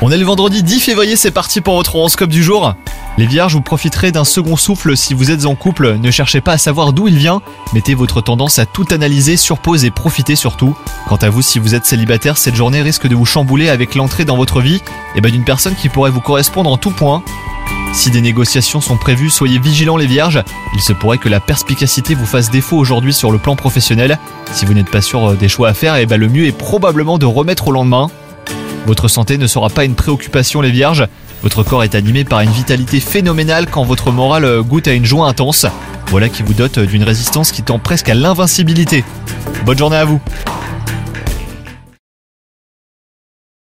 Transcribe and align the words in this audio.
On 0.00 0.10
est 0.10 0.18
le 0.18 0.24
vendredi 0.24 0.64
10 0.64 0.80
février, 0.80 1.14
c'est 1.14 1.30
parti 1.30 1.60
pour 1.60 1.76
votre 1.76 1.94
horoscope 1.94 2.30
du 2.30 2.42
jour. 2.42 2.74
Les 3.16 3.26
vierges, 3.26 3.54
vous 3.54 3.60
profiterez 3.60 4.10
d'un 4.10 4.24
second 4.24 4.56
souffle 4.56 4.96
si 4.96 5.14
vous 5.14 5.30
êtes 5.30 5.46
en 5.46 5.54
couple, 5.54 5.98
ne 5.98 6.10
cherchez 6.10 6.40
pas 6.40 6.54
à 6.54 6.58
savoir 6.58 6.92
d'où 6.92 7.06
il 7.06 7.16
vient, 7.16 7.42
mettez 7.74 7.94
votre 7.94 8.20
tendance 8.20 8.58
à 8.58 8.66
tout 8.66 8.86
analyser 8.90 9.36
sur 9.36 9.58
pause 9.58 9.84
et 9.84 9.92
profitez 9.92 10.34
surtout. 10.34 10.74
Quant 11.08 11.16
à 11.16 11.30
vous, 11.30 11.42
si 11.42 11.60
vous 11.60 11.76
êtes 11.76 11.84
célibataire, 11.84 12.36
cette 12.36 12.56
journée 12.56 12.82
risque 12.82 13.06
de 13.06 13.14
vous 13.14 13.24
chambouler 13.24 13.68
avec 13.68 13.94
l'entrée 13.94 14.24
dans 14.24 14.36
votre 14.36 14.60
vie 14.60 14.80
et 15.14 15.20
ben 15.20 15.30
d'une 15.30 15.44
personne 15.44 15.76
qui 15.76 15.88
pourrait 15.88 16.10
vous 16.10 16.20
correspondre 16.20 16.68
en 16.68 16.76
tout 16.76 16.90
point. 16.90 17.22
Si 17.92 18.10
des 18.10 18.20
négociations 18.20 18.80
sont 18.80 18.96
prévues, 18.96 19.30
soyez 19.30 19.60
vigilants 19.60 19.96
les 19.96 20.06
vierges, 20.06 20.42
il 20.74 20.80
se 20.80 20.92
pourrait 20.92 21.18
que 21.18 21.28
la 21.28 21.38
perspicacité 21.38 22.16
vous 22.16 22.26
fasse 22.26 22.50
défaut 22.50 22.78
aujourd'hui 22.78 23.12
sur 23.12 23.30
le 23.30 23.38
plan 23.38 23.54
professionnel. 23.54 24.18
Si 24.50 24.64
vous 24.64 24.74
n'êtes 24.74 24.90
pas 24.90 25.02
sûr 25.02 25.30
euh, 25.30 25.34
des 25.36 25.48
choix 25.48 25.68
à 25.68 25.74
faire, 25.74 25.94
et 25.96 26.06
ben 26.06 26.18
le 26.18 26.28
mieux 26.28 26.46
est 26.46 26.56
probablement 26.56 27.18
de 27.18 27.26
remettre 27.26 27.68
au 27.68 27.70
lendemain. 27.70 28.10
Votre 28.86 29.08
santé 29.08 29.38
ne 29.38 29.46
sera 29.46 29.68
pas 29.68 29.84
une 29.84 29.94
préoccupation 29.94 30.60
les 30.60 30.70
vierges, 30.70 31.06
votre 31.42 31.62
corps 31.62 31.82
est 31.82 31.94
animé 31.94 32.24
par 32.24 32.40
une 32.40 32.50
vitalité 32.50 33.00
phénoménale 33.00 33.66
quand 33.68 33.84
votre 33.84 34.12
morale 34.12 34.44
euh, 34.44 34.62
goûte 34.62 34.86
à 34.86 34.92
une 34.92 35.04
joie 35.04 35.26
intense. 35.26 35.66
Voilà 36.08 36.28
qui 36.28 36.42
vous 36.42 36.54
dote 36.54 36.78
d'une 36.78 37.02
résistance 37.02 37.50
qui 37.50 37.62
tend 37.62 37.78
presque 37.78 38.08
à 38.08 38.14
l'invincibilité. 38.14 39.04
Bonne 39.64 39.78
journée 39.78 39.96
à 39.96 40.04
vous 40.04 40.20